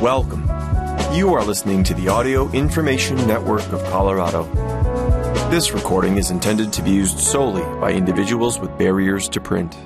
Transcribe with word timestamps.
Welcome. 0.00 0.42
You 1.12 1.34
are 1.34 1.44
listening 1.44 1.82
to 1.82 1.92
the 1.92 2.06
Audio 2.06 2.48
Information 2.52 3.16
Network 3.26 3.66
of 3.72 3.82
Colorado. 3.86 4.44
This 5.50 5.72
recording 5.72 6.18
is 6.18 6.30
intended 6.30 6.72
to 6.74 6.82
be 6.82 6.92
used 6.92 7.18
solely 7.18 7.62
by 7.80 7.90
individuals 7.90 8.60
with 8.60 8.78
barriers 8.78 9.28
to 9.30 9.40
print. 9.40 9.76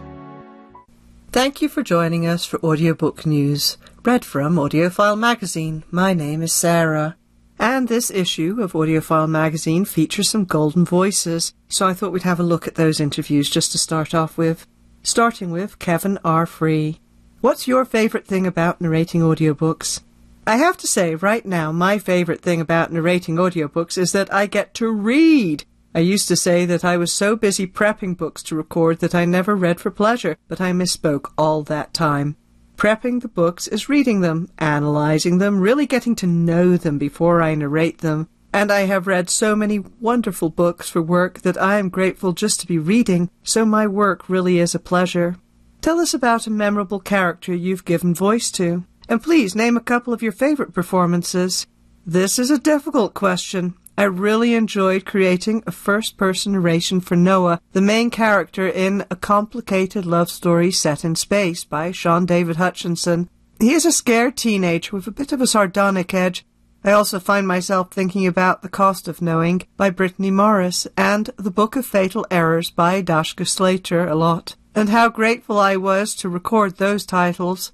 Thank 1.30 1.62
you 1.62 1.69
for 1.71 1.83
joining 1.83 2.26
us 2.26 2.44
for 2.44 2.62
Audiobook 2.62 3.24
News, 3.24 3.78
read 4.04 4.22
from 4.22 4.56
AudioFile 4.56 5.19
Magazine. 5.19 5.83
My 5.90 6.13
name 6.13 6.42
is 6.42 6.53
Sarah. 6.53 7.17
And 7.58 7.88
this 7.88 8.10
issue 8.10 8.60
of 8.60 8.72
AudioFile 8.72 9.31
Magazine 9.31 9.87
features 9.87 10.29
some 10.29 10.44
golden 10.44 10.85
voices, 10.85 11.54
so 11.71 11.88
I 11.88 11.94
thought 11.94 12.13
we'd 12.13 12.24
have 12.24 12.40
a 12.40 12.42
look 12.42 12.69
at 12.69 12.74
those 12.74 13.01
interviews 13.01 13.49
just 13.49 13.72
to 13.72 13.79
start 13.79 14.15
off 14.15 14.37
with. 14.37 14.67
Starting 15.03 15.51
with 15.51 15.79
Kevin 15.79 16.19
R. 16.23 16.45
Free. 16.45 16.98
What's 17.41 17.66
your 17.66 17.84
favorite 17.84 18.24
thing 18.24 18.46
about 18.46 18.80
narrating 18.80 19.20
audiobooks? 19.20 20.00
I 20.45 20.56
have 20.56 20.77
to 20.78 20.88
say, 20.88 21.14
right 21.14 21.46
now, 21.46 21.70
my 21.70 21.98
favorite 21.98 22.41
thing 22.41 22.60
about 22.60 22.92
narrating 22.92 23.37
audiobooks 23.37 23.96
is 23.96 24.10
that 24.10 24.33
I 24.34 24.46
get 24.46 24.74
to 24.74 24.91
read. 24.91 25.64
I 25.95 26.00
used 26.00 26.27
to 26.28 26.37
say 26.37 26.66
that 26.66 26.84
I 26.84 26.96
was 26.96 27.12
so 27.12 27.37
busy 27.37 27.64
prepping 27.66 28.16
books 28.16 28.42
to 28.45 28.56
record 28.56 28.98
that 28.98 29.14
I 29.14 29.24
never 29.24 29.55
read 29.55 29.80
for 29.80 29.92
pleasure, 29.92 30.36
but 30.48 30.60
I 30.60 30.73
misspoke 30.73 31.30
all 31.38 31.62
that 31.64 31.95
time. 31.95 32.36
Prepping 32.77 33.20
the 33.20 33.28
books 33.28 33.69
is 33.69 33.88
reading 33.88 34.20
them, 34.20 34.48
analyzing 34.59 35.38
them, 35.38 35.60
really 35.60 35.86
getting 35.86 36.16
to 36.16 36.27
know 36.27 36.77
them 36.77 36.98
before 36.98 37.41
I 37.41 37.55
narrate 37.55 37.98
them. 37.98 38.28
And 38.52 38.72
I 38.72 38.80
have 38.80 39.06
read 39.06 39.30
so 39.30 39.55
many 39.55 39.78
wonderful 39.78 40.50
books 40.50 40.88
for 40.88 41.00
work 41.00 41.42
that 41.42 41.56
I 41.56 41.78
am 41.78 41.88
grateful 41.88 42.33
just 42.33 42.59
to 42.61 42.66
be 42.66 42.78
reading, 42.78 43.30
so 43.45 43.64
my 43.64 43.86
work 43.86 44.28
really 44.28 44.59
is 44.59 44.74
a 44.74 44.80
pleasure. 44.80 45.36
Tell 45.80 46.00
us 46.00 46.12
about 46.14 46.48
a 46.48 46.50
memorable 46.50 47.00
character 47.00 47.55
you've 47.55 47.84
given 47.84 48.12
voice 48.12 48.50
to. 48.52 48.84
And 49.09 49.23
please 49.23 49.55
name 49.55 49.77
a 49.77 49.80
couple 49.80 50.12
of 50.12 50.22
your 50.22 50.33
favorite 50.33 50.72
performances. 50.72 51.67
This 52.06 52.39
is 52.39 52.50
a 52.50 52.58
difficult 52.58 53.14
question. 53.14 53.75
I 53.97 54.05
really 54.05 54.55
enjoyed 54.55 55.05
creating 55.05 55.62
a 55.67 55.72
first 55.72 56.17
person 56.17 56.53
narration 56.53 57.00
for 57.00 57.14
Noah, 57.14 57.61
the 57.72 57.83
main 57.83 58.11
character 58.11 58.67
in 58.67 59.05
A 59.11 59.17
Complicated 59.17 60.06
Love 60.06 60.31
Story 60.31 60.70
Set 60.70 61.05
in 61.05 61.14
Space 61.14 61.64
by 61.64 61.92
Shaun 61.92 62.25
David 62.25 62.56
Hutchinson. 62.56 63.28
He 63.61 63.72
is 63.75 63.84
a 63.84 63.92
scared 63.92 64.36
teenager 64.36 64.97
with 64.97 65.06
a 65.06 65.12
bit 65.12 65.33
of 65.33 65.41
a 65.41 65.47
sardonic 65.47 66.14
edge. 66.14 66.47
I 66.83 66.91
also 66.92 67.20
find 67.20 67.47
myself 67.47 67.92
thinking 67.92 68.27
about 68.27 68.62
The 68.62 68.69
Cost 68.69 69.06
of 69.06 69.22
Knowing 69.22 69.62
by 69.77 69.91
Brittney 69.91 70.33
Morris 70.33 70.89
and 70.97 71.31
The 71.37 71.50
Book 71.50 71.77
of 71.77 71.87
Fatal 71.87 72.27
Errors 72.31 72.70
by 72.70 73.03
Dashka 73.03 73.47
Slater 73.47 74.09
a 74.09 74.16
lot 74.16 74.56
and 74.75 74.89
how 74.89 75.09
grateful 75.09 75.59
I 75.59 75.77
was 75.77 76.14
to 76.16 76.28
record 76.28 76.77
those 76.77 77.05
titles. 77.05 77.72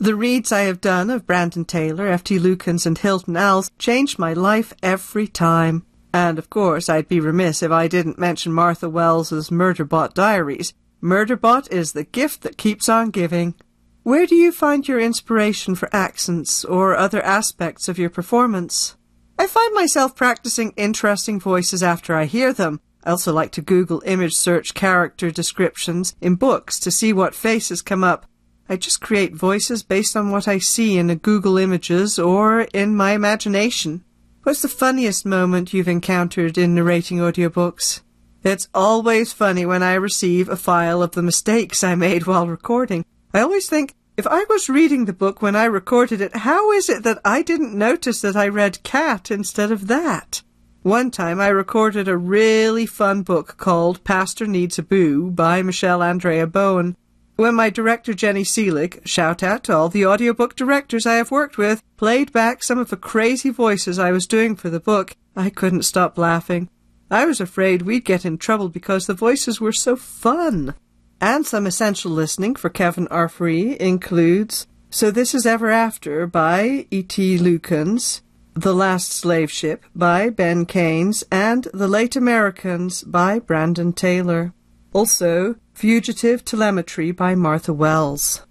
The 0.00 0.14
reads 0.14 0.50
I 0.50 0.60
have 0.60 0.80
done 0.80 1.10
of 1.10 1.26
Brandon 1.26 1.66
Taylor, 1.66 2.06
F.T. 2.06 2.38
Lukens, 2.38 2.86
and 2.86 2.96
Hilton 2.96 3.36
Als 3.36 3.70
changed 3.78 4.18
my 4.18 4.32
life 4.32 4.72
every 4.82 5.28
time. 5.28 5.84
And 6.14 6.38
of 6.38 6.48
course, 6.48 6.88
I'd 6.88 7.06
be 7.06 7.20
remiss 7.20 7.62
if 7.62 7.70
I 7.70 7.86
didn't 7.86 8.18
mention 8.18 8.50
Martha 8.50 8.88
Wells's 8.88 9.50
Murderbot 9.50 10.14
Diaries. 10.14 10.72
Murderbot 11.02 11.70
is 11.70 11.92
the 11.92 12.04
gift 12.04 12.40
that 12.40 12.56
keeps 12.56 12.88
on 12.88 13.10
giving. 13.10 13.54
Where 14.02 14.26
do 14.26 14.36
you 14.36 14.52
find 14.52 14.88
your 14.88 14.98
inspiration 14.98 15.74
for 15.74 15.94
accents 15.94 16.64
or 16.64 16.96
other 16.96 17.20
aspects 17.20 17.86
of 17.86 17.98
your 17.98 18.08
performance? 18.08 18.96
I 19.38 19.46
find 19.46 19.74
myself 19.74 20.16
practicing 20.16 20.72
interesting 20.78 21.38
voices 21.38 21.82
after 21.82 22.14
I 22.14 22.24
hear 22.24 22.54
them, 22.54 22.80
I 23.04 23.10
also 23.10 23.32
like 23.32 23.52
to 23.52 23.62
Google 23.62 24.02
image 24.04 24.34
search 24.34 24.74
character 24.74 25.30
descriptions 25.30 26.14
in 26.20 26.34
books 26.34 26.78
to 26.80 26.90
see 26.90 27.12
what 27.12 27.34
faces 27.34 27.82
come 27.82 28.04
up. 28.04 28.26
I 28.70 28.76
just 28.76 29.00
create 29.00 29.34
voices 29.34 29.82
based 29.82 30.16
on 30.16 30.30
what 30.30 30.46
I 30.46 30.58
see 30.58 30.96
in 30.96 31.10
a 31.10 31.16
Google 31.16 31.58
Images 31.58 32.20
or 32.20 32.68
in 32.72 32.94
my 32.94 33.14
imagination. 33.14 34.04
What's 34.44 34.62
the 34.62 34.68
funniest 34.68 35.26
moment 35.26 35.74
you've 35.74 35.88
encountered 35.88 36.56
in 36.56 36.76
narrating 36.76 37.18
audiobooks? 37.18 38.02
It's 38.44 38.68
always 38.72 39.32
funny 39.32 39.66
when 39.66 39.82
I 39.82 39.94
receive 39.94 40.48
a 40.48 40.54
file 40.54 41.02
of 41.02 41.10
the 41.10 41.20
mistakes 41.20 41.82
I 41.82 41.96
made 41.96 42.28
while 42.28 42.46
recording. 42.46 43.04
I 43.34 43.40
always 43.40 43.68
think, 43.68 43.96
if 44.16 44.24
I 44.28 44.44
was 44.48 44.68
reading 44.68 45.06
the 45.06 45.12
book 45.12 45.42
when 45.42 45.56
I 45.56 45.64
recorded 45.64 46.20
it, 46.20 46.36
how 46.36 46.70
is 46.70 46.88
it 46.88 47.02
that 47.02 47.18
I 47.24 47.42
didn't 47.42 47.76
notice 47.76 48.20
that 48.20 48.36
I 48.36 48.46
read 48.46 48.84
cat 48.84 49.32
instead 49.32 49.72
of 49.72 49.88
that? 49.88 50.42
One 50.82 51.10
time 51.10 51.40
I 51.40 51.48
recorded 51.48 52.06
a 52.06 52.16
really 52.16 52.86
fun 52.86 53.22
book 53.22 53.56
called 53.56 54.04
Pastor 54.04 54.46
Needs 54.46 54.78
a 54.78 54.84
Boo 54.84 55.32
by 55.32 55.60
Michele 55.60 56.04
Andrea 56.04 56.46
Bowen. 56.46 56.96
When 57.40 57.54
my 57.54 57.70
director 57.70 58.12
Jenny 58.12 58.42
Seelig, 58.42 59.00
shout 59.06 59.42
out 59.42 59.64
to 59.64 59.74
all 59.74 59.88
the 59.88 60.04
audiobook 60.04 60.56
directors 60.56 61.06
I 61.06 61.14
have 61.14 61.30
worked 61.30 61.56
with, 61.56 61.82
played 61.96 62.32
back 62.32 62.62
some 62.62 62.76
of 62.76 62.90
the 62.90 62.98
crazy 62.98 63.48
voices 63.48 63.98
I 63.98 64.12
was 64.12 64.26
doing 64.26 64.56
for 64.56 64.68
the 64.68 64.78
book, 64.78 65.16
I 65.34 65.48
couldn't 65.48 65.84
stop 65.84 66.18
laughing. 66.18 66.68
I 67.10 67.24
was 67.24 67.40
afraid 67.40 67.80
we'd 67.80 68.04
get 68.04 68.26
in 68.26 68.36
trouble 68.36 68.68
because 68.68 69.06
the 69.06 69.14
voices 69.14 69.58
were 69.58 69.72
so 69.72 69.96
fun. 69.96 70.74
And 71.18 71.46
some 71.46 71.66
essential 71.66 72.10
listening 72.10 72.56
for 72.56 72.68
Kevin 72.68 73.08
R. 73.08 73.26
Free 73.26 73.74
includes 73.80 74.66
So 74.90 75.10
This 75.10 75.34
Is 75.34 75.46
Ever 75.46 75.70
After 75.70 76.26
by 76.26 76.84
F.T. 76.92 77.38
Lukens, 77.38 78.20
the 78.52 78.74
Last 78.74 79.12
Slave 79.12 79.50
Ship 79.50 79.82
by 79.94 80.28
Ben 80.28 80.66
Raines 80.66 81.24
and 81.32 81.68
The 81.72 81.88
Late 81.88 82.16
Americans 82.16 83.02
by 83.02 83.38
Brandon 83.38 83.94
Taylor. 83.94 84.52
Also, 84.92 85.54
Fugitive 85.80 86.44
Telemetry 86.44 87.10
by 87.10 87.34
Martha 87.34 87.72
Wells. 87.72 88.46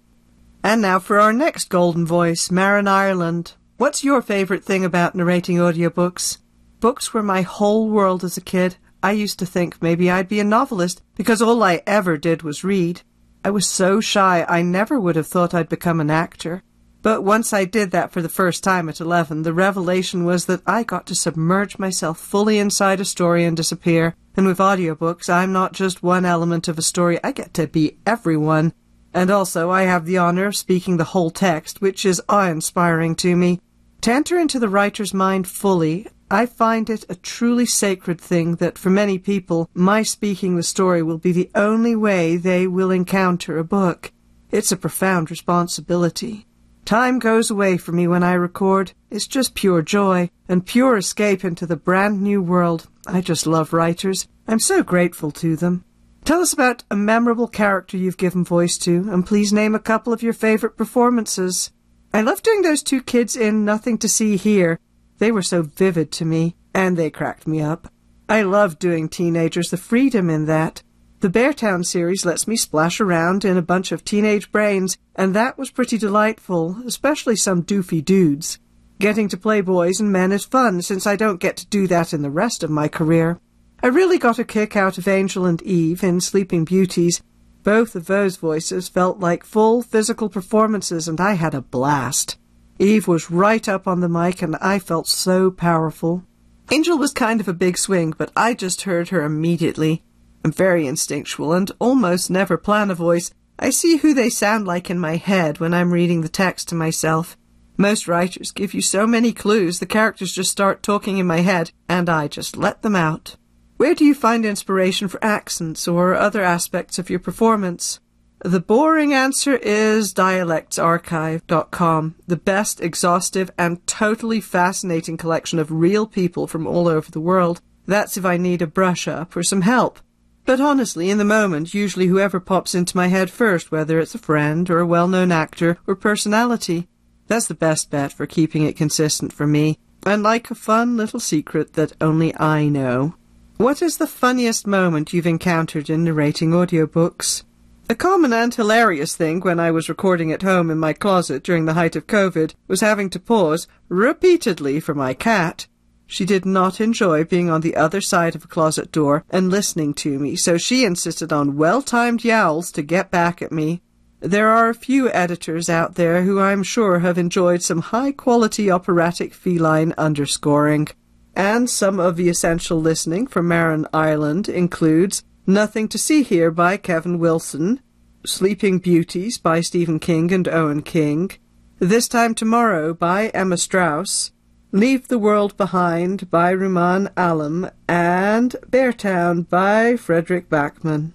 And 0.64 0.82
now 0.82 0.98
for 0.98 1.20
our 1.20 1.32
next 1.32 1.68
golden 1.68 2.04
voice, 2.04 2.50
Marin 2.50 2.88
Ireland. 2.88 3.54
What's 3.76 4.02
your 4.02 4.20
favorite 4.20 4.64
thing 4.64 4.84
about 4.84 5.14
narrating 5.14 5.58
audiobooks? 5.58 6.38
Books 6.80 7.14
were 7.14 7.22
my 7.22 7.42
whole 7.42 7.88
world 7.88 8.24
as 8.24 8.36
a 8.36 8.40
kid. 8.40 8.78
I 9.00 9.12
used 9.12 9.38
to 9.38 9.46
think 9.46 9.80
maybe 9.80 10.10
I'd 10.10 10.26
be 10.26 10.40
a 10.40 10.44
novelist 10.44 11.02
because 11.14 11.40
all 11.40 11.62
I 11.62 11.84
ever 11.86 12.18
did 12.18 12.42
was 12.42 12.64
read. 12.64 13.02
I 13.44 13.50
was 13.50 13.64
so 13.64 14.00
shy 14.00 14.44
I 14.48 14.62
never 14.62 14.98
would 14.98 15.14
have 15.14 15.28
thought 15.28 15.54
I'd 15.54 15.68
become 15.68 16.00
an 16.00 16.10
actor. 16.10 16.64
But 17.02 17.24
once 17.24 17.52
I 17.52 17.64
did 17.64 17.92
that 17.92 18.12
for 18.12 18.20
the 18.20 18.28
first 18.28 18.62
time 18.62 18.88
at 18.88 19.00
11, 19.00 19.42
the 19.42 19.54
revelation 19.54 20.24
was 20.24 20.44
that 20.46 20.60
I 20.66 20.82
got 20.82 21.06
to 21.06 21.14
submerge 21.14 21.78
myself 21.78 22.18
fully 22.18 22.58
inside 22.58 23.00
a 23.00 23.04
story 23.06 23.44
and 23.44 23.56
disappear. 23.56 24.14
And 24.36 24.46
with 24.46 24.58
audiobooks, 24.58 25.28
I'm 25.28 25.52
not 25.52 25.72
just 25.72 26.02
one 26.02 26.24
element 26.24 26.68
of 26.68 26.78
a 26.78 26.82
story, 26.82 27.18
I 27.24 27.32
get 27.32 27.54
to 27.54 27.66
be 27.66 27.96
everyone. 28.06 28.74
And 29.14 29.30
also, 29.30 29.70
I 29.70 29.82
have 29.82 30.04
the 30.04 30.18
honor 30.18 30.46
of 30.46 30.56
speaking 30.56 30.96
the 30.98 31.04
whole 31.04 31.30
text, 31.30 31.80
which 31.80 32.04
is 32.04 32.22
awe-inspiring 32.28 33.16
to 33.16 33.34
me. 33.34 33.60
To 34.02 34.12
enter 34.12 34.38
into 34.38 34.58
the 34.58 34.68
writer's 34.68 35.12
mind 35.12 35.48
fully, 35.48 36.06
I 36.30 36.46
find 36.46 36.88
it 36.88 37.04
a 37.08 37.16
truly 37.16 37.66
sacred 37.66 38.20
thing 38.20 38.56
that 38.56 38.78
for 38.78 38.88
many 38.88 39.18
people, 39.18 39.68
my 39.74 40.02
speaking 40.02 40.56
the 40.56 40.62
story 40.62 41.02
will 41.02 41.18
be 41.18 41.32
the 41.32 41.50
only 41.54 41.96
way 41.96 42.36
they 42.36 42.66
will 42.66 42.90
encounter 42.90 43.58
a 43.58 43.64
book. 43.64 44.12
It's 44.50 44.70
a 44.70 44.76
profound 44.76 45.30
responsibility. 45.30 46.46
Time 46.90 47.20
goes 47.20 47.52
away 47.52 47.76
for 47.76 47.92
me 47.92 48.08
when 48.08 48.24
I 48.24 48.32
record. 48.32 48.94
It's 49.10 49.28
just 49.28 49.54
pure 49.54 49.80
joy 49.80 50.28
and 50.48 50.66
pure 50.66 50.96
escape 50.96 51.44
into 51.44 51.64
the 51.64 51.76
brand 51.76 52.20
new 52.20 52.42
world. 52.42 52.88
I 53.06 53.20
just 53.20 53.46
love 53.46 53.72
writers. 53.72 54.26
I'm 54.48 54.58
so 54.58 54.82
grateful 54.82 55.30
to 55.30 55.54
them. 55.54 55.84
Tell 56.24 56.40
us 56.40 56.52
about 56.52 56.82
a 56.90 56.96
memorable 56.96 57.46
character 57.46 57.96
you've 57.96 58.16
given 58.16 58.42
voice 58.42 58.76
to, 58.78 59.08
and 59.08 59.24
please 59.24 59.52
name 59.52 59.76
a 59.76 59.78
couple 59.78 60.12
of 60.12 60.20
your 60.20 60.32
favorite 60.32 60.76
performances. 60.76 61.70
I 62.12 62.22
love 62.22 62.42
doing 62.42 62.62
those 62.62 62.82
two 62.82 63.02
kids 63.02 63.36
in 63.36 63.64
Nothing 63.64 63.96
to 63.98 64.08
See 64.08 64.36
Here. 64.36 64.80
They 65.18 65.30
were 65.30 65.42
so 65.42 65.62
vivid 65.62 66.10
to 66.14 66.24
me, 66.24 66.56
and 66.74 66.96
they 66.96 67.08
cracked 67.08 67.46
me 67.46 67.60
up. 67.60 67.86
I 68.28 68.42
love 68.42 68.80
doing 68.80 69.08
teenagers, 69.08 69.70
the 69.70 69.76
freedom 69.76 70.28
in 70.28 70.46
that. 70.46 70.82
The 71.20 71.28
Beartown 71.28 71.84
series 71.84 72.24
lets 72.24 72.48
me 72.48 72.56
splash 72.56 72.98
around 72.98 73.44
in 73.44 73.58
a 73.58 73.62
bunch 73.62 73.92
of 73.92 74.06
teenage 74.06 74.50
brains, 74.50 74.96
and 75.14 75.34
that 75.34 75.58
was 75.58 75.70
pretty 75.70 75.98
delightful, 75.98 76.78
especially 76.86 77.36
some 77.36 77.62
doofy 77.62 78.02
dudes. 78.02 78.58
Getting 78.98 79.28
to 79.28 79.36
play 79.36 79.60
boys 79.60 80.00
and 80.00 80.10
men 80.10 80.32
is 80.32 80.46
fun, 80.46 80.80
since 80.80 81.06
I 81.06 81.16
don't 81.16 81.38
get 81.38 81.58
to 81.58 81.66
do 81.66 81.86
that 81.88 82.14
in 82.14 82.22
the 82.22 82.30
rest 82.30 82.62
of 82.62 82.70
my 82.70 82.88
career. 82.88 83.38
I 83.82 83.88
really 83.88 84.16
got 84.16 84.38
a 84.38 84.44
kick 84.44 84.76
out 84.76 84.96
of 84.96 85.06
Angel 85.06 85.44
and 85.44 85.60
Eve 85.60 86.02
in 86.02 86.22
Sleeping 86.22 86.64
Beauties. 86.64 87.22
Both 87.64 87.94
of 87.94 88.06
those 88.06 88.38
voices 88.38 88.88
felt 88.88 89.20
like 89.20 89.44
full 89.44 89.82
physical 89.82 90.30
performances, 90.30 91.06
and 91.06 91.20
I 91.20 91.34
had 91.34 91.54
a 91.54 91.60
blast. 91.60 92.38
Eve 92.78 93.06
was 93.06 93.30
right 93.30 93.68
up 93.68 93.86
on 93.86 94.00
the 94.00 94.08
mic, 94.08 94.40
and 94.40 94.56
I 94.56 94.78
felt 94.78 95.06
so 95.06 95.50
powerful. 95.50 96.24
Angel 96.70 96.96
was 96.96 97.12
kind 97.12 97.42
of 97.42 97.48
a 97.48 97.52
big 97.52 97.76
swing, 97.76 98.14
but 98.16 98.32
I 98.34 98.54
just 98.54 98.82
heard 98.82 99.10
her 99.10 99.22
immediately. 99.22 100.02
I'm 100.44 100.52
very 100.52 100.86
instinctual 100.86 101.52
and 101.52 101.70
almost 101.78 102.30
never 102.30 102.56
plan 102.56 102.90
a 102.90 102.94
voice. 102.94 103.30
I 103.58 103.70
see 103.70 103.98
who 103.98 104.14
they 104.14 104.30
sound 104.30 104.66
like 104.66 104.90
in 104.90 104.98
my 104.98 105.16
head 105.16 105.60
when 105.60 105.74
I'm 105.74 105.92
reading 105.92 106.22
the 106.22 106.28
text 106.28 106.68
to 106.68 106.74
myself. 106.74 107.36
Most 107.76 108.08
writers 108.08 108.52
give 108.52 108.74
you 108.74 108.82
so 108.82 109.06
many 109.06 109.32
clues, 109.32 109.78
the 109.78 109.86
characters 109.86 110.32
just 110.32 110.50
start 110.50 110.82
talking 110.82 111.18
in 111.18 111.26
my 111.26 111.40
head, 111.40 111.72
and 111.88 112.08
I 112.08 112.28
just 112.28 112.56
let 112.56 112.82
them 112.82 112.96
out. 112.96 113.36
Where 113.78 113.94
do 113.94 114.04
you 114.04 114.14
find 114.14 114.44
inspiration 114.44 115.08
for 115.08 115.24
accents 115.24 115.88
or 115.88 116.14
other 116.14 116.42
aspects 116.42 116.98
of 116.98 117.08
your 117.08 117.20
performance? 117.20 118.00
The 118.42 118.60
boring 118.60 119.12
answer 119.12 119.56
is 119.56 120.14
dialectsarchive.com, 120.14 122.14
the 122.26 122.36
best 122.36 122.80
exhaustive 122.80 123.50
and 123.58 123.86
totally 123.86 124.40
fascinating 124.40 125.16
collection 125.16 125.58
of 125.58 125.70
real 125.70 126.06
people 126.06 126.46
from 126.46 126.66
all 126.66 126.88
over 126.88 127.10
the 127.10 127.20
world. 127.20 127.60
That's 127.86 128.16
if 128.16 128.24
I 128.24 128.36
need 128.36 128.62
a 128.62 128.66
brush 128.66 129.08
up 129.08 129.36
or 129.36 129.42
some 129.42 129.62
help. 129.62 130.00
But 130.50 130.60
honestly, 130.60 131.10
in 131.10 131.18
the 131.18 131.24
moment, 131.24 131.74
usually 131.74 132.08
whoever 132.08 132.40
pops 132.40 132.74
into 132.74 132.96
my 132.96 133.06
head 133.06 133.30
first, 133.30 133.70
whether 133.70 134.00
it's 134.00 134.16
a 134.16 134.18
friend 134.18 134.68
or 134.68 134.80
a 134.80 134.86
well-known 134.86 135.30
actor 135.30 135.78
or 135.86 135.94
personality. 135.94 136.88
That's 137.28 137.46
the 137.46 137.54
best 137.54 137.88
bet 137.88 138.12
for 138.12 138.26
keeping 138.26 138.64
it 138.64 138.76
consistent 138.76 139.32
for 139.32 139.46
me, 139.46 139.78
and 140.04 140.24
like 140.24 140.50
a 140.50 140.56
fun 140.56 140.96
little 140.96 141.20
secret 141.20 141.74
that 141.74 141.92
only 142.00 142.36
I 142.36 142.68
know. 142.68 143.14
What 143.58 143.80
is 143.80 143.98
the 143.98 144.08
funniest 144.08 144.66
moment 144.66 145.12
you've 145.12 145.24
encountered 145.24 145.88
in 145.88 146.02
narrating 146.02 146.50
audiobooks? 146.50 147.44
A 147.88 147.94
common 147.94 148.32
and 148.32 148.52
hilarious 148.52 149.14
thing 149.14 149.38
when 149.38 149.60
I 149.60 149.70
was 149.70 149.88
recording 149.88 150.32
at 150.32 150.42
home 150.42 150.68
in 150.68 150.78
my 150.78 150.94
closet 150.94 151.44
during 151.44 151.66
the 151.66 151.74
height 151.74 151.94
of 151.94 152.08
COVID 152.08 152.54
was 152.66 152.80
having 152.80 153.08
to 153.10 153.20
pause 153.20 153.68
repeatedly 153.88 154.80
for 154.80 154.96
my 154.96 155.14
cat. 155.14 155.68
She 156.10 156.24
did 156.24 156.44
not 156.44 156.80
enjoy 156.80 157.22
being 157.22 157.50
on 157.50 157.60
the 157.60 157.76
other 157.76 158.00
side 158.00 158.34
of 158.34 158.44
a 158.44 158.48
closet 158.48 158.90
door 158.90 159.24
and 159.30 159.48
listening 159.48 159.94
to 159.94 160.18
me, 160.18 160.34
so 160.34 160.58
she 160.58 160.84
insisted 160.84 161.32
on 161.32 161.56
well-timed 161.56 162.24
yowls 162.24 162.72
to 162.72 162.82
get 162.82 163.12
back 163.12 163.40
at 163.40 163.52
me. 163.52 163.80
There 164.18 164.48
are 164.48 164.68
a 164.68 164.74
few 164.74 165.08
editors 165.12 165.70
out 165.70 165.94
there 165.94 166.24
who 166.24 166.40
I'm 166.40 166.64
sure 166.64 166.98
have 166.98 167.16
enjoyed 167.16 167.62
some 167.62 167.80
high-quality 167.80 168.68
operatic 168.68 169.32
feline 169.32 169.94
underscoring. 169.96 170.88
And 171.36 171.70
some 171.70 172.00
of 172.00 172.16
the 172.16 172.28
essential 172.28 172.80
listening 172.80 173.28
from 173.28 173.46
Marin 173.46 173.86
Ireland 173.92 174.48
includes 174.48 175.22
Nothing 175.46 175.86
to 175.90 175.96
See 175.96 176.24
Here 176.24 176.50
by 176.50 176.76
Kevin 176.76 177.20
Wilson, 177.20 177.80
Sleeping 178.26 178.80
Beauties 178.80 179.38
by 179.38 179.60
Stephen 179.60 180.00
King 180.00 180.32
and 180.32 180.48
Owen 180.48 180.82
King, 180.82 181.30
This 181.78 182.08
Time 182.08 182.34
Tomorrow 182.34 182.94
by 182.94 183.28
Emma 183.28 183.54
Straub, 183.54 184.32
Leave 184.72 185.08
the 185.08 185.18
World 185.18 185.56
Behind 185.56 186.30
by 186.30 186.54
Rumaan 186.54 187.10
Alam, 187.16 187.68
and 187.88 188.54
Beartown 188.70 189.48
by 189.48 189.96
Fredrik 189.96 190.48
Backman. 190.48 191.10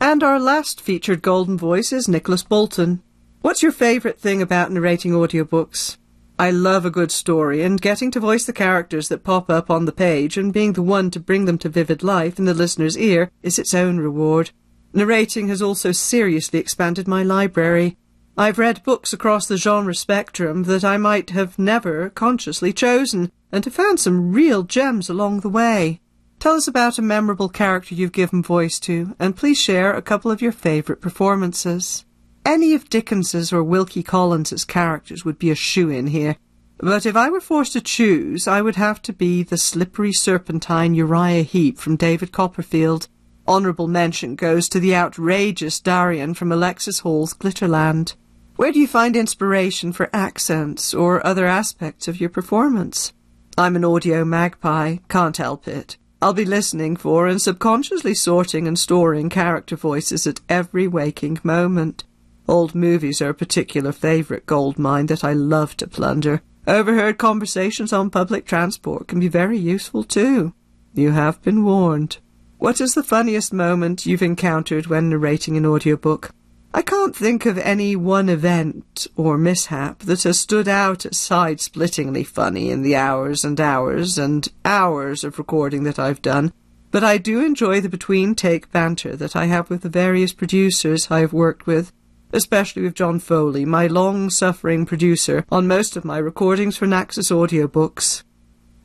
And 0.00 0.22
our 0.22 0.38
last 0.38 0.80
featured 0.80 1.20
golden 1.20 1.58
voice 1.58 1.92
is 1.92 2.06
Nicholas 2.06 2.44
Bolton. 2.44 3.02
What's 3.42 3.60
your 3.60 3.72
favourite 3.72 4.20
thing 4.20 4.40
about 4.40 4.70
narrating 4.70 5.10
audiobooks? 5.10 5.96
I 6.38 6.52
love 6.52 6.86
a 6.86 6.90
good 6.90 7.10
story, 7.10 7.60
and 7.60 7.80
getting 7.80 8.12
to 8.12 8.20
voice 8.20 8.44
the 8.44 8.52
characters 8.52 9.08
that 9.08 9.24
pop 9.24 9.50
up 9.50 9.68
on 9.68 9.86
the 9.86 9.90
page 9.90 10.36
and 10.36 10.52
being 10.52 10.74
the 10.74 10.82
one 10.82 11.10
to 11.10 11.18
bring 11.18 11.46
them 11.46 11.58
to 11.58 11.68
vivid 11.68 12.04
life 12.04 12.38
in 12.38 12.44
the 12.44 12.54
listener's 12.54 12.96
ear 12.96 13.32
is 13.42 13.58
its 13.58 13.74
own 13.74 13.96
reward. 13.96 14.52
Narrating 14.92 15.48
has 15.48 15.60
also 15.60 15.90
seriously 15.90 16.60
expanded 16.60 17.08
my 17.08 17.24
library. 17.24 17.96
I've 18.38 18.58
read 18.58 18.82
books 18.82 19.14
across 19.14 19.46
the 19.46 19.56
genre 19.56 19.94
spectrum 19.94 20.64
that 20.64 20.84
I 20.84 20.98
might 20.98 21.30
have 21.30 21.58
never 21.58 22.10
consciously 22.10 22.70
chosen, 22.70 23.32
and 23.50 23.64
have 23.64 23.72
found 23.72 23.98
some 23.98 24.32
real 24.32 24.62
gems 24.62 25.08
along 25.08 25.40
the 25.40 25.48
way. 25.48 26.00
Tell 26.38 26.54
us 26.54 26.68
about 26.68 26.98
a 26.98 27.02
memorable 27.02 27.48
character 27.48 27.94
you've 27.94 28.12
given 28.12 28.42
voice 28.42 28.78
to, 28.80 29.16
and 29.18 29.34
please 29.34 29.58
share 29.58 29.94
a 29.94 30.02
couple 30.02 30.30
of 30.30 30.42
your 30.42 30.52
favourite 30.52 31.00
performances. 31.00 32.04
Any 32.44 32.74
of 32.74 32.90
Dickens's 32.90 33.54
or 33.54 33.62
Wilkie 33.62 34.02
Collins's 34.02 34.66
characters 34.66 35.24
would 35.24 35.38
be 35.38 35.50
a 35.50 35.54
shoe-in 35.54 36.08
here, 36.08 36.36
but 36.78 37.06
if 37.06 37.16
I 37.16 37.30
were 37.30 37.40
forced 37.40 37.72
to 37.72 37.80
choose, 37.80 38.46
I 38.46 38.60
would 38.60 38.76
have 38.76 39.00
to 39.02 39.14
be 39.14 39.44
the 39.44 39.56
slippery 39.56 40.12
serpentine 40.12 40.94
Uriah 40.94 41.42
Heep 41.42 41.78
from 41.78 41.96
David 41.96 42.32
Copperfield. 42.32 43.08
Honourable 43.48 43.88
mention 43.88 44.34
goes 44.34 44.68
to 44.68 44.78
the 44.78 44.94
outrageous 44.94 45.80
Darian 45.80 46.34
from 46.34 46.52
Alexis 46.52 46.98
Hall's 46.98 47.32
Glitterland. 47.32 48.14
Where 48.56 48.72
do 48.72 48.80
you 48.80 48.86
find 48.86 49.16
inspiration 49.16 49.92
for 49.92 50.08
accents 50.14 50.94
or 50.94 51.24
other 51.26 51.46
aspects 51.46 52.08
of 52.08 52.18
your 52.18 52.30
performance? 52.30 53.12
I'm 53.58 53.76
an 53.76 53.84
audio 53.84 54.24
magpie, 54.24 54.96
can't 55.10 55.36
help 55.36 55.68
it. 55.68 55.98
I'll 56.22 56.32
be 56.32 56.46
listening 56.46 56.96
for 56.96 57.26
and 57.26 57.40
subconsciously 57.40 58.14
sorting 58.14 58.66
and 58.66 58.78
storing 58.78 59.28
character 59.28 59.76
voices 59.76 60.26
at 60.26 60.40
every 60.48 60.88
waking 60.88 61.38
moment. 61.42 62.04
Old 62.48 62.74
movies 62.74 63.20
are 63.20 63.28
a 63.28 63.34
particular 63.34 63.92
favourite 63.92 64.46
gold 64.46 64.78
mine 64.78 65.06
that 65.06 65.22
I 65.22 65.34
love 65.34 65.76
to 65.76 65.86
plunder. 65.86 66.40
Overheard 66.66 67.18
conversations 67.18 67.92
on 67.92 68.08
public 68.08 68.46
transport 68.46 69.06
can 69.06 69.20
be 69.20 69.28
very 69.28 69.58
useful 69.58 70.02
too. 70.02 70.54
You 70.94 71.10
have 71.10 71.42
been 71.42 71.62
warned. 71.62 72.18
What 72.56 72.80
is 72.80 72.94
the 72.94 73.02
funniest 73.02 73.52
moment 73.52 74.06
you've 74.06 74.22
encountered 74.22 74.86
when 74.86 75.10
narrating 75.10 75.58
an 75.58 75.66
audiobook? 75.66 76.30
I 76.76 76.82
can't 76.82 77.16
think 77.16 77.46
of 77.46 77.56
any 77.56 77.96
one 77.96 78.28
event 78.28 79.06
or 79.16 79.38
mishap 79.38 80.00
that 80.00 80.24
has 80.24 80.38
stood 80.38 80.68
out 80.68 81.06
as 81.06 81.16
side-splittingly 81.16 82.26
funny 82.26 82.70
in 82.70 82.82
the 82.82 82.94
hours 82.94 83.46
and 83.46 83.58
hours 83.58 84.18
and 84.18 84.46
hours 84.62 85.24
of 85.24 85.38
recording 85.38 85.84
that 85.84 85.98
I've 85.98 86.20
done, 86.20 86.52
but 86.90 87.02
I 87.02 87.16
do 87.16 87.42
enjoy 87.42 87.80
the 87.80 87.88
between-take 87.88 88.70
banter 88.72 89.16
that 89.16 89.34
I 89.34 89.46
have 89.46 89.70
with 89.70 89.80
the 89.80 89.88
various 89.88 90.34
producers 90.34 91.10
I 91.10 91.20
have 91.20 91.32
worked 91.32 91.66
with 91.66 91.94
especially 92.32 92.82
with 92.82 92.94
John 92.94 93.20
Foley, 93.20 93.64
my 93.64 93.86
long-suffering 93.86 94.84
producer 94.84 95.46
on 95.50 95.66
most 95.66 95.96
of 95.96 96.04
my 96.04 96.18
recordings 96.18 96.76
for 96.76 96.86
Naxos 96.86 97.30
audiobooks. 97.30 98.24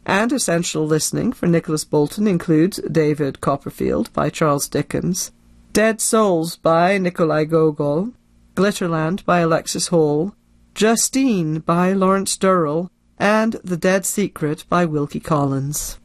And 0.05 0.31
essential 0.31 0.85
listening 0.87 1.33
for 1.33 1.47
Nicholas 1.47 1.83
Bolton 1.83 2.27
includes 2.27 2.79
David 2.89 3.41
Copperfield 3.41 4.13
by 4.13 4.29
Charles 4.29 4.69
Dickens, 4.69 5.31
Dead 5.73 6.01
Souls 6.01 6.57
by 6.57 6.97
Nikolai 6.97 7.45
Gogol, 7.45 8.11
Glitterland 8.55 9.23
by 9.23 9.39
Alexis 9.39 9.87
Hall, 9.87 10.35
Justine 10.75 11.59
by 11.59 11.93
Lawrence 11.93 12.35
Durrell, 12.35 12.91
and 13.17 13.53
The 13.63 13.77
Dead 13.77 14.05
Secret 14.05 14.65
by 14.67 14.83
Wilkie 14.83 15.21
Collins. 15.21 15.97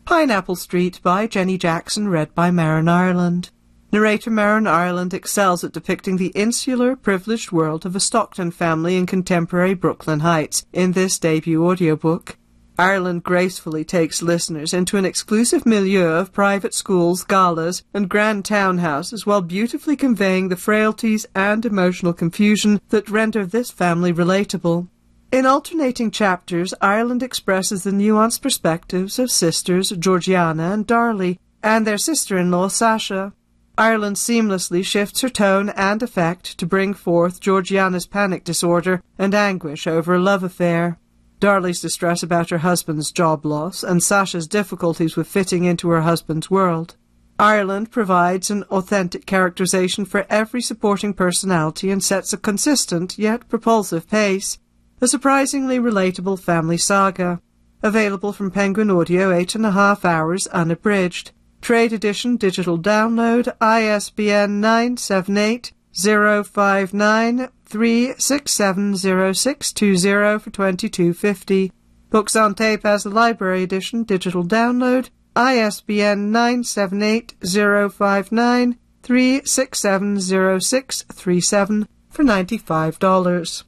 Pineapple 0.05 0.57
Street 0.57 1.01
by 1.03 1.27
Jenny 1.27 1.59
Jackson, 1.59 2.07
read 2.07 2.33
by 2.37 2.53
Marin 2.53 2.89
Ireland. 2.89 3.51
Narrator 3.91 4.31
Marin 4.31 4.69
Ireland 4.69 5.13
excels 5.13 5.65
at 5.65 5.73
depicting 5.73 6.19
the 6.19 6.29
insular, 6.29 6.95
privileged 6.95 7.51
world 7.51 7.85
of 7.85 7.97
a 7.97 8.01
Stockton 8.01 8.53
family 8.53 8.97
in 8.97 9.07
contemporary 9.07 9.75
Brooklyn 9.75 10.21
Heights 10.21 10.65
in 10.73 10.93
this 10.93 11.19
debut 11.19 11.67
audiobook. 11.67 12.37
Ireland 12.79 13.23
gracefully 13.23 13.85
takes 13.85 14.23
listeners 14.23 14.73
into 14.73 14.97
an 14.97 15.05
exclusive 15.05 15.67
milieu 15.67 16.07
of 16.07 16.33
private 16.33 16.75
schools, 16.75 17.23
galas, 17.23 17.83
and 17.93 18.09
grand 18.09 18.45
townhouses 18.45 19.27
while 19.27 19.43
beautifully 19.43 19.95
conveying 19.95 20.49
the 20.49 20.57
frailties 20.57 21.27
and 21.35 21.65
emotional 21.67 22.13
confusion 22.13 22.81
that 22.89 23.11
render 23.11 23.45
this 23.45 23.71
family 23.71 24.13
relatable. 24.13 24.89
In 25.31 25.47
alternating 25.47 26.11
chapters, 26.11 26.75
Ireland 26.81 27.23
expresses 27.23 27.85
the 27.85 27.91
nuanced 27.91 28.43
perspectives 28.43 29.19
of 29.19 29.31
sisters 29.31 29.91
Georgiana 29.91 30.73
and 30.73 30.87
Darley, 30.87 31.39
and 31.63 31.87
their 31.87 31.99
sister-in-law 31.99 32.69
Sasha. 32.69 33.33
Ireland 33.79 34.17
seamlessly 34.17 34.85
shifts 34.85 35.23
her 35.23 35.31
tone 35.31 35.71
and 35.71 36.03
effect 36.03 36.59
to 36.59 36.67
bring 36.67 36.93
forth 36.93 37.41
Georgiana's 37.41 38.07
panic 38.07 38.45
disorder 38.45 39.03
and 39.19 39.35
anguish 39.35 39.87
over 39.87 40.15
a 40.15 40.19
love 40.19 40.43
affair. 40.43 40.99
Darley's 41.43 41.81
distress 41.81 42.23
about 42.23 42.51
her 42.51 42.59
husband's 42.59 43.11
job 43.11 43.45
loss, 43.45 43.83
and 43.83 44.01
Sasha's 44.01 44.47
difficulties 44.47 45.17
with 45.17 45.27
fitting 45.27 45.65
into 45.65 45.89
her 45.89 46.03
husband's 46.03 46.49
world. 46.49 46.95
Ireland 47.37 47.91
provides 47.91 48.49
an 48.49 48.63
authentic 48.71 49.27
characterization 49.27 50.05
for 50.05 50.25
every 50.31 50.63
supporting 50.63 51.13
personality 51.13 51.91
and 51.91 52.01
sets 52.01 52.33
a 52.33 52.37
consistent 52.37 53.19
yet 53.19 53.49
propulsive 53.49 54.09
pace. 54.09 54.61
A 55.01 55.09
surprisingly 55.09 55.81
relatable 55.81 56.39
family 56.39 56.79
saga. 56.79 57.43
Available 57.83 58.33
from 58.33 58.53
Penguin 58.53 58.89
Audio, 58.89 59.33
eight 59.33 59.57
and 59.57 59.67
a 59.67 59.73
half 59.73 60.05
hours 60.05 60.47
unabridged. 60.47 61.33
Trade 61.61 61.93
edition 61.93 62.37
digital 62.37 62.79
download, 62.79 63.53
ISBN 63.61 64.61
978 64.61 65.73
059 65.93 67.49
3670620 67.73 70.41
for 70.41 70.51
2250. 70.51 71.73
Books 72.11 72.37
on 72.37 72.55
tape 72.55 72.85
as 72.85 73.03
the 73.05 73.11
library 73.11 73.63
edition 73.63 74.05
digital 74.05 74.45
download, 74.45 75.09
ISBN 75.35 76.31
978 76.31 77.37
059 77.43 78.79
3670637 79.03 81.87
for 82.11 82.23
$95. 82.23 83.65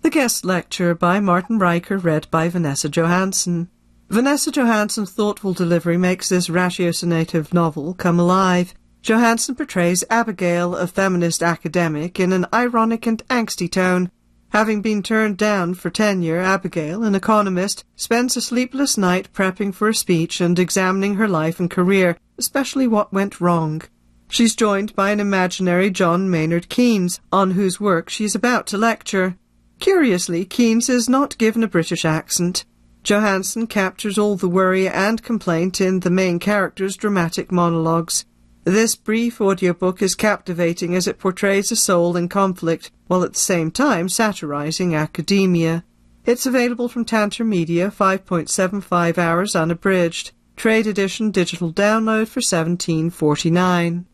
The 0.00 0.10
guest 0.10 0.46
lecture 0.46 0.94
by 0.94 1.20
Martin 1.20 1.58
Riker 1.58 1.98
read 1.98 2.30
by 2.30 2.48
Vanessa 2.48 2.88
Johansson. 2.88 3.68
Vanessa 4.08 4.50
Johansson's 4.50 5.12
thoughtful 5.12 5.52
delivery 5.52 5.98
makes 5.98 6.30
this 6.30 6.48
ratiocinative 6.48 7.52
novel 7.52 7.92
come 7.92 8.18
alive. 8.18 8.72
Johansson 9.02 9.54
portrays 9.54 10.04
Abigail, 10.10 10.76
a 10.76 10.86
feminist 10.86 11.42
academic, 11.42 12.18
in 12.18 12.32
an 12.32 12.46
ironic 12.52 13.06
and 13.06 13.26
angsty 13.28 13.70
tone. 13.70 14.10
Having 14.50 14.82
been 14.82 15.02
turned 15.02 15.36
down 15.36 15.74
for 15.74 15.90
tenure, 15.90 16.38
Abigail, 16.38 17.04
an 17.04 17.14
economist, 17.14 17.84
spends 17.96 18.36
a 18.36 18.40
sleepless 18.40 18.96
night 18.96 19.32
prepping 19.32 19.74
for 19.74 19.88
a 19.88 19.94
speech 19.94 20.40
and 20.40 20.58
examining 20.58 21.16
her 21.16 21.28
life 21.28 21.60
and 21.60 21.70
career, 21.70 22.16
especially 22.38 22.86
what 22.86 23.12
went 23.12 23.40
wrong. 23.40 23.82
She's 24.30 24.56
joined 24.56 24.94
by 24.94 25.10
an 25.10 25.20
imaginary 25.20 25.90
John 25.90 26.30
Maynard 26.30 26.68
Keynes, 26.68 27.20
on 27.32 27.52
whose 27.52 27.80
work 27.80 28.10
she 28.10 28.24
is 28.24 28.34
about 28.34 28.66
to 28.68 28.78
lecture. 28.78 29.36
Curiously, 29.80 30.44
Keynes 30.44 30.88
is 30.88 31.08
not 31.08 31.38
given 31.38 31.62
a 31.62 31.68
British 31.68 32.04
accent. 32.04 32.64
Johansson 33.04 33.66
captures 33.66 34.18
all 34.18 34.36
the 34.36 34.48
worry 34.48 34.88
and 34.88 35.22
complaint 35.22 35.80
in 35.80 36.00
the 36.00 36.10
main 36.10 36.38
character's 36.38 36.96
dramatic 36.96 37.52
monologues. 37.52 38.26
This 38.68 38.96
brief 38.96 39.40
audiobook 39.40 40.02
is 40.02 40.14
captivating 40.14 40.94
as 40.94 41.06
it 41.06 41.18
portrays 41.18 41.72
a 41.72 41.76
soul 41.76 42.18
in 42.18 42.28
conflict, 42.28 42.90
while 43.06 43.24
at 43.24 43.32
the 43.32 43.38
same 43.38 43.70
time 43.70 44.10
satirizing 44.10 44.94
academia. 44.94 45.84
It's 46.26 46.44
available 46.44 46.86
from 46.86 47.06
Tantor 47.06 47.44
Media, 47.44 47.90
5.75 47.90 49.16
hours 49.16 49.56
unabridged. 49.56 50.32
Trade 50.54 50.86
edition 50.86 51.30
digital 51.30 51.72
download 51.72 52.28
for 52.28 52.40
17.49. 52.40 54.04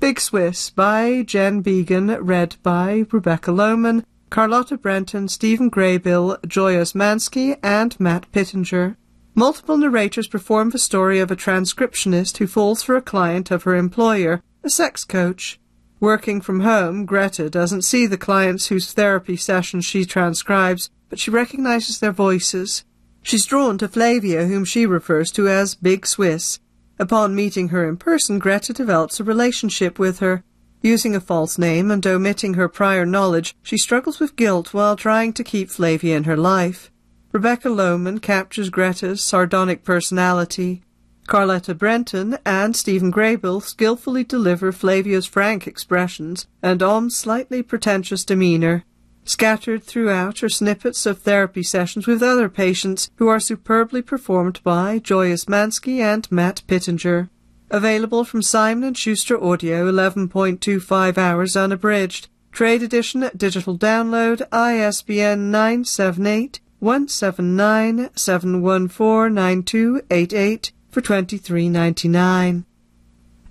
Big 0.00 0.18
Swiss 0.18 0.70
by 0.70 1.22
Jen 1.22 1.62
Beagin, 1.62 2.18
read 2.20 2.56
by 2.64 3.06
Rebecca 3.12 3.52
Lowman, 3.52 4.04
Carlotta 4.30 4.78
Brentan, 4.78 5.28
Stephen 5.28 5.68
Graybill, 5.68 6.46
Joy 6.46 6.74
Osmanski, 6.74 7.58
and 7.64 7.98
Matt 7.98 8.30
Pittenger. 8.30 8.96
Multiple 9.34 9.76
narrators 9.76 10.28
perform 10.28 10.70
the 10.70 10.78
story 10.78 11.18
of 11.18 11.32
a 11.32 11.36
transcriptionist 11.36 12.36
who 12.36 12.46
falls 12.46 12.82
for 12.82 12.94
a 12.94 13.02
client 13.02 13.50
of 13.50 13.64
her 13.64 13.74
employer, 13.74 14.40
a 14.62 14.70
sex 14.70 15.04
coach. 15.04 15.58
Working 15.98 16.40
from 16.40 16.60
home, 16.60 17.06
Greta 17.06 17.50
doesn't 17.50 17.82
see 17.82 18.06
the 18.06 18.16
clients 18.16 18.68
whose 18.68 18.92
therapy 18.92 19.36
sessions 19.36 19.84
she 19.84 20.04
transcribes, 20.04 20.90
but 21.08 21.18
she 21.18 21.30
recognizes 21.30 21.98
their 21.98 22.12
voices. 22.12 22.84
She's 23.22 23.44
drawn 23.44 23.78
to 23.78 23.88
Flavia, 23.88 24.46
whom 24.46 24.64
she 24.64 24.86
refers 24.86 25.32
to 25.32 25.48
as 25.48 25.74
Big 25.74 26.06
Swiss. 26.06 26.60
Upon 27.00 27.34
meeting 27.34 27.68
her 27.68 27.88
in 27.88 27.96
person, 27.96 28.38
Greta 28.38 28.72
develops 28.72 29.18
a 29.18 29.24
relationship 29.24 29.98
with 29.98 30.20
her. 30.20 30.44
Using 30.82 31.14
a 31.14 31.20
false 31.20 31.58
name 31.58 31.90
and 31.90 32.06
omitting 32.06 32.54
her 32.54 32.68
prior 32.68 33.04
knowledge, 33.04 33.54
she 33.62 33.76
struggles 33.76 34.18
with 34.18 34.36
guilt 34.36 34.72
while 34.72 34.96
trying 34.96 35.34
to 35.34 35.44
keep 35.44 35.68
Flavia 35.68 36.16
in 36.16 36.24
her 36.24 36.36
life. 36.36 36.90
Rebecca 37.32 37.68
Lowman 37.68 38.18
captures 38.18 38.70
Greta's 38.70 39.22
sardonic 39.22 39.84
personality. 39.84 40.82
Carlotta 41.26 41.74
Brentan 41.74 42.38
and 42.44 42.74
Stephen 42.74 43.12
Graybill 43.12 43.62
skillfully 43.62 44.24
deliver 44.24 44.72
Flavia's 44.72 45.26
frank 45.26 45.66
expressions 45.66 46.48
and 46.62 46.82
Om's 46.82 47.14
slightly 47.14 47.62
pretentious 47.62 48.24
demeanor. 48.24 48.84
Scattered 49.24 49.84
throughout 49.84 50.42
are 50.42 50.48
snippets 50.48 51.06
of 51.06 51.20
therapy 51.20 51.62
sessions 51.62 52.06
with 52.06 52.22
other 52.22 52.48
patients 52.48 53.10
who 53.16 53.28
are 53.28 53.38
superbly 53.38 54.02
performed 54.02 54.60
by 54.64 54.98
Joy 54.98 55.30
Mansky 55.30 56.00
and 56.00 56.26
Matt 56.32 56.62
Pittenger. 56.66 57.28
Available 57.70 58.24
from 58.24 58.42
Simon 58.42 58.94
& 58.94 58.94
Schuster 58.94 59.40
Audio, 59.40 59.90
11.25 59.90 61.16
hours 61.16 61.56
unabridged. 61.56 62.26
Trade 62.50 62.82
edition, 62.82 63.30
digital 63.36 63.78
download, 63.78 64.42
ISBN 64.50 65.52
978 65.52 66.58
179 66.80 68.10
714 68.16 69.34
9288 69.34 70.72
for 70.90 71.00
23.99. 71.00 72.64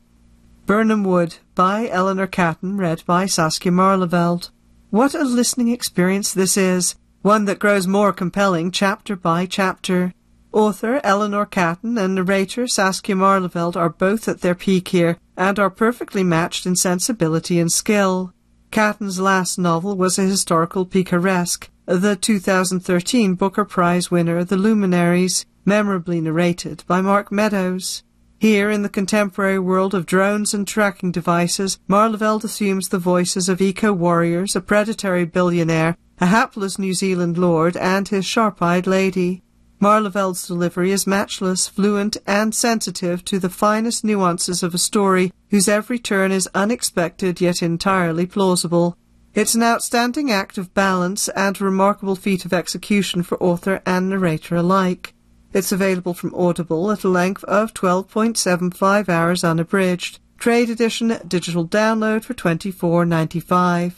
Birnam 0.67 1.05
Wood 1.05 1.37
by 1.55 1.89
Eleanor 1.89 2.27
Catton, 2.27 2.79
read 2.79 3.05
by 3.07 3.27
Saskia 3.27 3.71
Maarleveld. 3.71 4.51
What 4.91 5.15
a 5.15 5.23
listening 5.23 5.69
experience 5.69 6.35
this 6.35 6.57
is, 6.57 6.97
one 7.23 7.45
that 7.45 7.61
grows 7.61 7.87
more 7.87 8.13
compelling 8.13 8.73
chapter 8.73 9.15
by 9.15 9.47
chapter. 9.47 10.13
Author 10.53 11.01
Eleanor 11.05 11.47
Catton 11.47 11.97
and 11.97 12.17
narrator 12.17 12.67
Saskia 12.67 13.15
Maarleveld 13.15 13.77
are 13.77 13.91
both 13.91 14.27
at 14.27 14.41
their 14.41 14.57
peak 14.57 14.89
here 14.89 15.19
and 15.37 15.61
are 15.61 15.71
perfectly 15.71 16.25
matched 16.25 16.67
in 16.67 16.75
sensibility 16.75 17.61
and 17.61 17.71
skill. 17.71 18.35
Catton's 18.71 19.19
last 19.19 19.59
novel 19.59 19.97
was 19.97 20.17
a 20.17 20.23
historical 20.23 20.87
picaresque, 20.87 21.69
the 21.87 22.15
2013 22.15 23.35
Booker 23.35 23.65
Prize 23.65 24.13
winner 24.13 24.45
The 24.45 24.57
Luminaries, 24.57 25.45
memorably 25.65 26.21
narrated 26.21 26.85
by 26.87 27.01
Mark 27.01 27.33
Meadows. 27.33 28.05
Here, 28.39 28.71
in 28.71 28.83
the 28.83 28.89
contemporary 28.89 29.59
world 29.59 29.93
of 29.93 30.07
drones 30.07 30.55
and 30.55 30.69
tracking 30.69 31.11
devices, 31.11 31.81
Maarleveld 31.89 32.45
assumes 32.45 32.89
the 32.89 32.99
voices 32.99 33.49
of 33.49 33.61
eco-warriors, 33.61 34.55
a 34.55 34.61
predatory 34.61 35.25
billionaire, 35.25 35.97
a 36.21 36.27
hapless 36.27 36.79
New 36.79 36.95
Zealand 36.95 37.37
lord, 37.37 37.77
and 37.77 38.07
his 38.07 38.25
sharp-eyed 38.25 38.87
lady. 38.87 39.43
Maarleveld's 39.81 40.47
delivery 40.47 40.91
is 40.91 41.07
matchless, 41.07 41.67
fluent, 41.67 42.19
and 42.27 42.55
sensitive 42.55 43.25
to 43.25 43.39
the 43.39 43.49
finest 43.49 44.05
nuances 44.05 44.63
of 44.63 44.75
a 44.75 44.79
story 44.79 45.33
whose 45.49 45.69
every 45.69 45.99
turn 45.99 46.31
is 46.31 46.51
unexpected 46.55 47.41
yet 47.41 47.63
entirely 47.63 48.27
plausible. 48.27 48.95
It's 49.33 49.55
an 49.55 49.63
outstanding 49.63 50.31
act 50.31 50.59
of 50.59 50.75
balance 50.75 51.31
and 51.31 51.59
a 51.59 51.65
remarkable 51.65 52.15
feat 52.15 52.45
of 52.45 52.53
execution 52.53 53.23
for 53.23 53.43
author 53.43 53.81
and 53.87 54.11
narrator 54.11 54.57
alike. 54.57 55.15
It's 55.55 55.73
available 55.73 56.13
from 56.13 56.35
Audible 56.35 56.91
at 56.91 57.03
a 57.03 57.09
length 57.09 57.43
of 57.45 57.73
12.75 57.73 59.09
hours 59.09 59.43
unabridged. 59.43 60.19
Trade 60.39 60.69
edition 60.69 61.19
digital 61.27 61.67
download 61.67 62.25
for 62.25 62.35
$24.95. 62.35 63.95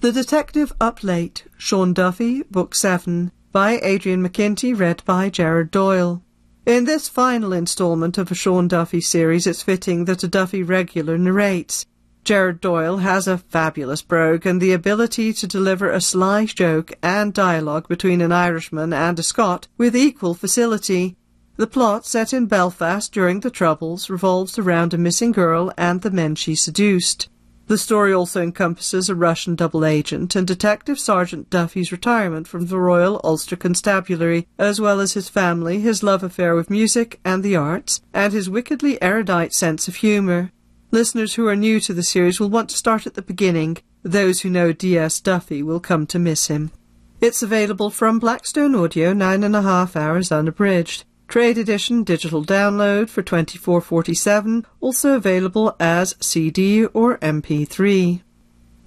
The 0.00 0.12
Detective 0.12 0.72
Up 0.80 1.04
Late, 1.04 1.44
Sean 1.58 1.92
Duffy, 1.92 2.42
Book 2.44 2.74
7, 2.74 3.32
by 3.52 3.78
Adrian 3.82 4.26
McKinty, 4.26 4.78
read 4.78 5.02
by 5.04 5.28
Gerard 5.28 5.70
Doyle. 5.70 6.22
In 6.64 6.84
this 6.84 7.08
final 7.08 7.52
installment 7.52 8.16
of 8.16 8.30
a 8.30 8.34
Sean 8.34 8.68
Duffy 8.68 9.00
series, 9.00 9.46
it's 9.46 9.62
fitting 9.62 10.06
that 10.06 10.24
a 10.24 10.28
Duffy 10.28 10.62
regular 10.62 11.18
narrates. 11.18 11.84
Gerard 12.22 12.60
Doyle 12.60 12.98
has 12.98 13.26
a 13.26 13.38
fabulous 13.38 14.02
brogue 14.02 14.46
and 14.46 14.60
the 14.60 14.72
ability 14.72 15.32
to 15.32 15.46
deliver 15.46 15.90
a 15.90 16.00
sly 16.00 16.44
joke 16.44 16.92
and 17.02 17.32
dialogue 17.32 17.88
between 17.88 18.20
an 18.20 18.30
Irishman 18.30 18.92
and 18.92 19.18
a 19.18 19.22
Scot 19.22 19.68
with 19.78 19.96
equal 19.96 20.34
facility. 20.34 21.16
The 21.56 21.66
plot, 21.66 22.06
set 22.06 22.32
in 22.32 22.46
Belfast 22.46 23.12
during 23.12 23.40
the 23.40 23.50
Troubles, 23.50 24.08
revolves 24.08 24.58
around 24.58 24.94
a 24.94 24.98
missing 24.98 25.32
girl 25.32 25.72
and 25.76 26.02
the 26.02 26.10
men 26.10 26.34
she 26.34 26.54
seduced. 26.54 27.28
The 27.66 27.78
story 27.78 28.12
also 28.12 28.42
encompasses 28.42 29.08
a 29.08 29.14
Russian 29.14 29.54
double 29.54 29.84
agent 29.84 30.34
and 30.34 30.46
Detective 30.46 30.98
Sergeant 30.98 31.50
Duffy's 31.50 31.92
retirement 31.92 32.48
from 32.48 32.66
the 32.66 32.78
Royal 32.78 33.20
Ulster 33.22 33.54
Constabulary, 33.54 34.48
as 34.58 34.80
well 34.80 34.98
as 34.98 35.12
his 35.12 35.28
family, 35.28 35.80
his 35.80 36.02
love 36.02 36.24
affair 36.24 36.56
with 36.56 36.68
music 36.68 37.20
and 37.24 37.42
the 37.42 37.54
arts, 37.54 38.00
and 38.12 38.32
his 38.32 38.50
wickedly 38.50 39.00
erudite 39.00 39.54
sense 39.54 39.86
of 39.86 39.96
humour. 39.96 40.50
Listeners 40.92 41.34
who 41.34 41.46
are 41.46 41.54
new 41.54 41.78
to 41.80 41.94
the 41.94 42.02
series 42.02 42.40
will 42.40 42.50
want 42.50 42.68
to 42.70 42.76
start 42.76 43.06
at 43.06 43.14
the 43.14 43.22
beginning. 43.22 43.78
Those 44.02 44.40
who 44.40 44.50
know 44.50 44.72
D.S. 44.72 45.20
Duffy 45.20 45.62
will 45.62 45.78
come 45.78 46.04
to 46.08 46.18
miss 46.18 46.48
him. 46.48 46.72
It's 47.20 47.42
available 47.42 47.90
from 47.90 48.18
Blackstone 48.18 48.74
Audio, 48.74 49.12
nine 49.12 49.44
and 49.44 49.54
a 49.54 49.62
half 49.62 49.94
hours 49.94 50.32
unabridged. 50.32 51.04
Trade 51.28 51.58
edition 51.58 52.02
digital 52.02 52.44
download 52.44 53.08
for 53.08 53.22
24.47, 53.22 54.64
also 54.80 55.14
available 55.14 55.76
as 55.78 56.16
CD 56.20 56.86
or 56.86 57.18
MP3. 57.18 58.22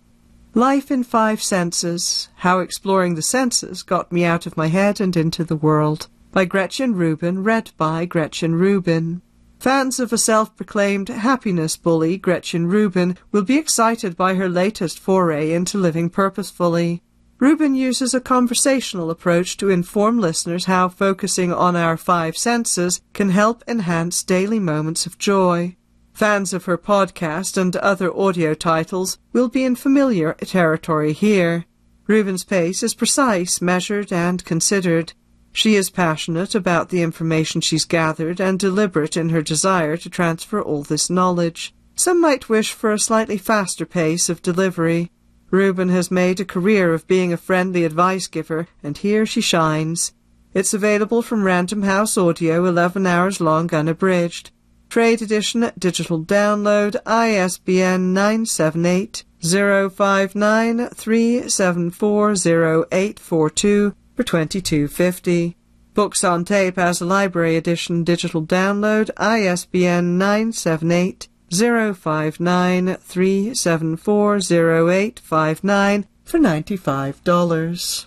Life 0.55 0.91
in 0.91 1.05
Five 1.05 1.43
Senses, 1.43 2.31
How 2.37 2.61
Exploring 2.61 3.15
the 3.15 3.21
Senses 3.23 3.83
Got 3.83 4.11
Me 4.11 4.25
Out 4.25 4.47
of 4.47 4.57
My 4.57 4.69
Head 4.69 5.01
and 5.01 5.15
Into 5.17 5.45
the 5.45 5.55
World 5.55 6.09
by 6.31 6.45
Gretchen 6.45 6.95
Rubin, 6.95 7.43
read 7.43 7.71
by 7.77 8.05
Gretchen 8.05 8.55
Rubin. 8.55 9.23
Fans 9.59 9.99
of 9.99 10.13
a 10.13 10.19
self-proclaimed 10.19 11.09
happiness 11.09 11.77
bully, 11.77 12.17
Gretchen 12.17 12.67
Rubin, 12.67 13.17
will 13.33 13.43
be 13.43 13.57
excited 13.57 14.17
by 14.17 14.35
her 14.35 14.49
latest 14.49 14.99
foray 14.99 15.53
into 15.53 15.79
living 15.79 16.11
purposefully. 16.11 17.03
Rubin 17.41 17.75
uses 17.75 18.15
a 18.15 18.21
conversational 18.21 19.11
approach 19.11 19.57
to 19.57 19.71
inform 19.71 20.19
listeners 20.19 20.65
how 20.65 20.89
focusing 20.89 21.53
on 21.53 21.77
our 21.77 21.97
five 21.97 22.37
senses 22.37 23.01
can 23.13 23.31
help 23.31 23.63
enhance 23.67 24.23
daily 24.23 24.59
moments 24.59 25.07
of 25.07 25.19
joy. 25.19 25.77
Fans 26.13 26.53
of 26.53 26.65
her 26.65 26.77
podcast 26.77 27.57
and 27.57 27.77
other 27.77 28.13
audio 28.17 28.55
titles 28.55 29.19
will 29.33 29.49
be 29.49 29.63
in 29.63 29.77
familiar 29.77 30.33
territory 30.35 31.13
here. 31.13 31.65
Rubin's 32.09 32.43
pace 32.43 32.83
is 32.83 32.95
precise, 32.95 33.61
measured, 33.61 34.13
and 34.13 34.45
considered. 34.45 35.13
She 35.53 35.75
is 35.75 35.91
passionate 35.91 36.55
about 36.55 36.89
the 36.89 37.03
information 37.03 37.61
she's 37.61 37.85
gathered 37.85 38.41
and 38.41 38.59
deliberate 38.59 39.17
in 39.17 39.31
her 39.31 39.43
desire 39.43 39.97
to 39.97 40.11
transfer 40.11 40.63
all 40.63 40.83
this 40.83 41.11
knowledge. 41.11 41.75
Some 41.97 42.21
might 42.21 42.49
wish 42.49 42.73
for 42.73 42.93
a 42.93 42.99
slightly 42.99 43.39
faster 43.39 43.85
pace 43.85 44.29
of 44.29 44.43
delivery. 44.43 45.11
Rubin 45.51 45.89
has 45.89 46.11
made 46.11 46.39
a 46.39 46.45
career 46.45 46.95
of 46.95 47.07
being 47.07 47.33
a 47.33 47.37
friendly 47.37 47.85
advice 47.85 48.27
giver, 48.27 48.69
and 48.83 48.97
here 48.97 49.27
she 49.27 49.41
shines. 49.41 50.13
It's 50.55 50.75
available 50.75 51.23
from 51.23 51.45
Random 51.45 51.83
House 51.83 52.17
Audio, 52.17 52.65
11 52.65 53.07
hours 53.07 53.41
long 53.41 53.73
unabridged. 53.75 54.51
Trade 54.89 55.23
edition, 55.23 55.71
digital 55.79 56.23
download, 56.23 56.97
ISBN 57.05 58.13
978 58.13 59.25
059 59.43 60.89
374 60.89 62.31
0842 62.33 63.95
for 64.19 64.25
twenty-two 64.25 64.89
fifty. 64.89 65.57
Books 65.95 66.25
on 66.25 66.45
tape 66.45 66.77
as 66.77 67.01
a 67.01 67.07
library 67.07 67.55
edition 67.55 68.03
digital 68.03 68.45
download 68.45 69.11
ISBN 69.17 70.19
978 70.19 71.29
059 71.49 72.97
374 72.97 74.37
0859 74.37 76.07
for 76.25 76.39
$95. 76.41 78.07